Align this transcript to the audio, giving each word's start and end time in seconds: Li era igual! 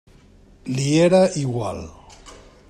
Li 0.77 0.87
era 1.03 1.21
igual! 1.43 1.85